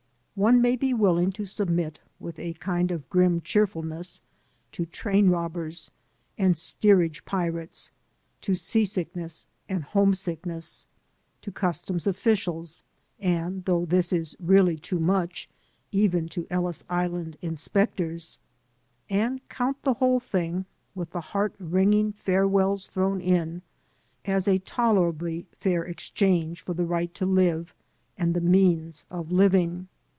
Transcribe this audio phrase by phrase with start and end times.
[0.33, 4.21] One may be willing to submit, with a kind of grim cheerfulness,
[4.71, 5.91] to train robbers
[6.35, 7.91] and steerage pirates,
[8.39, 10.87] to seasickness and homesickness,
[11.43, 12.81] to customs o£Scials
[13.19, 15.47] and— ^though this is really too much—
[15.91, 18.39] even to Ellis Island inspectors;
[19.11, 20.65] and count the whole thing—
[20.97, 23.61] ^with the heart wringing fare wells thrown in—
[24.25, 27.75] ^as a tolerably fair exchange for the right to live
[28.17, 29.87] and the means of living.